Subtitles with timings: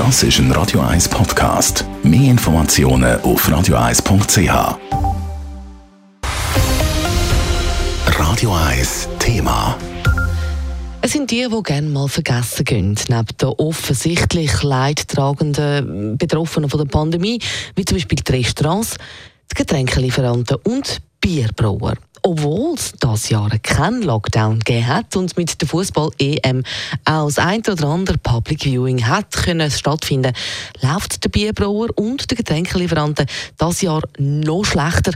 [0.00, 1.84] Das ist ein Radio 1 Podcast.
[2.02, 4.78] Mehr Informationen auf radio1.ch.
[8.06, 9.76] Radio 1 Thema.
[11.02, 16.86] Es sind die, die gerne mal vergessen gehen, neben den offensichtlich leidtragenden Betroffenen von der
[16.86, 17.38] Pandemie,
[17.76, 18.96] wie zum Beispiel die Restaurants,
[19.52, 21.94] die Getränkelieferanten und Bierbrauer.
[22.22, 26.62] Obwohl es dieses Jahr keinen Lockdown gegeben hat und mit der Fußball-EM
[27.06, 30.34] auch das ein oder andere Public Viewing hat können stattfinden,
[30.82, 33.26] läuft der Bierbrauer und der Getränkelieferanten
[33.60, 35.12] dieses Jahr noch schlechter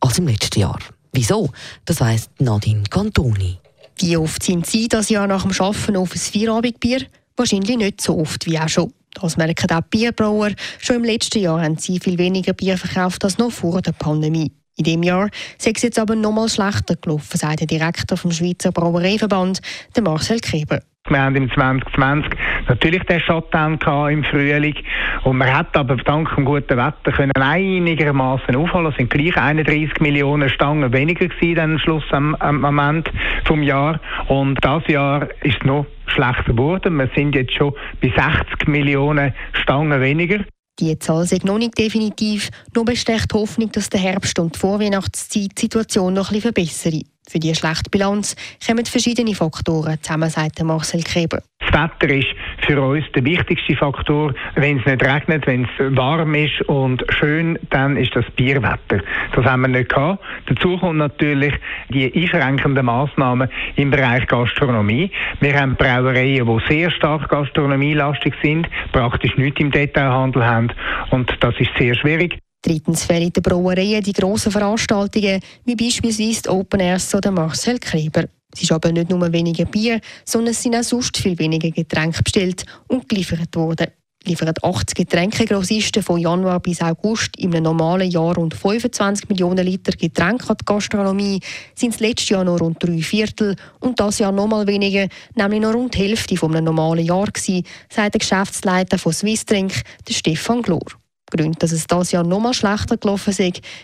[0.00, 0.78] als im letzten Jahr.
[1.12, 1.50] Wieso?
[1.84, 3.58] Das weiss Nadine Cantoni.
[3.98, 7.06] Wie oft sind Sie das Jahr nach dem Arbeiten auf ein Feierabendbier?
[7.36, 8.92] Wahrscheinlich nicht so oft wie auch schon.
[9.14, 10.50] Das merken auch die Bierbrauer.
[10.78, 14.52] Schon im letzten Jahr haben sie viel weniger Bier verkauft als noch vor der Pandemie.
[14.76, 18.30] In diesem Jahr sei es jetzt aber noch mal schlechter gelaufen, sagt der Direktor vom
[18.30, 19.60] Schweizer Brauereiverband,
[20.02, 20.80] Marcel Kreber.
[21.08, 22.32] Wir haben im 2020
[22.68, 23.78] natürlich den Shutdown
[24.10, 24.74] im Frühling
[25.22, 28.88] und man hat aber dank dem guten Wetter können einigermaßen aufholen.
[28.88, 33.10] Es sind gleich 31 Millionen Stangen weniger gewesen am Schluss am, am Moment
[33.44, 36.96] vom Jahr und das Jahr ist noch schlechter geworden.
[36.96, 37.72] Wir sind jetzt schon
[38.02, 40.40] bei 60 Millionen Stangen weniger.
[40.78, 45.52] Die Zahl ist noch nicht definitiv, nur besteht Hoffnung, dass der Herbst und die Vorweihnachtszeit
[45.56, 47.00] die Situation noch ein verbessern.
[47.28, 51.42] Für diese schlechte Bilanz kommen verschiedene Faktoren zusammen, sagt Marcel Kreber.
[51.60, 52.26] Das Wetter ist
[52.58, 54.34] für uns der wichtigste Faktor.
[54.54, 59.02] Wenn es nicht regnet, wenn es warm ist und schön, dann ist das Bierwetter.
[59.34, 60.22] Das haben wir nicht gehabt.
[60.46, 61.54] Dazu kommt natürlich
[61.88, 65.10] die einschränkenden Massnahmen im Bereich Gastronomie.
[65.40, 70.72] Wir haben Brauereien, die sehr stark gastronomielastig sind, praktisch nichts im Detailhandel haben
[71.10, 72.38] und das ist sehr schwierig.
[72.62, 78.24] Drittens fehlen den Brauereien die grossen Veranstaltungen, wie beispielsweise die Open Airs oder Marcel Kleber.
[78.56, 82.22] Es ist aber nicht nur weniger Bier, sondern es sind auch sonst viel weniger Getränke
[82.22, 83.88] bestellt und geliefert worden.
[84.24, 90.48] Liefern 80 Getränkegrossisten von Januar bis August im normalen Jahr rund 25 Millionen Liter Getränke
[90.48, 91.40] an die Gastronomie,
[91.74, 95.60] sind es letztes Jahr noch rund drei Viertel und das Jahr noch mal weniger, nämlich
[95.60, 101.05] noch rund die Hälfte vom normalen Jahr gewesen, sagt der Geschäftsleiter von Swissdrink, Stefan Glor.
[101.30, 103.40] Gründe, dass es dieses Jahr noch mal schlechter gelaufen ist,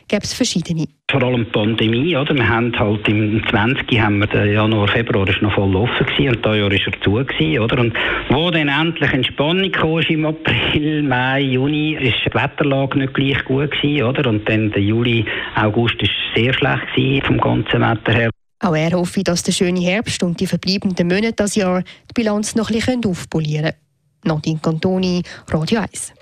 [0.08, 0.86] gibt es verschiedene.
[1.10, 2.34] Vor allem die Pandemie, oder?
[2.34, 4.00] Wir haben halt im 20.
[4.00, 7.00] haben wir den Januar, Februar ist noch voll offen gewesen und dieses Jahr ist er
[7.02, 7.78] zu gewesen, oder?
[7.80, 7.94] Und
[8.30, 13.70] wo dann endlich Entspannung kam im April, Mai, Juni, ist die Wetterlage nicht gleich gut
[13.72, 14.28] gewesen, oder?
[14.30, 15.24] Und dann der Juli,
[15.56, 18.30] August ist sehr schlecht gewesen vom ganzen Wetter her.
[18.62, 22.54] Auch er hoffe, dass der schöne Herbst und die verbleibenden Monate dieses Jahr die Bilanz
[22.54, 23.76] noch ein bisschen aufpolieren können.
[24.24, 26.12] Nadine Cantoni, Radio 1.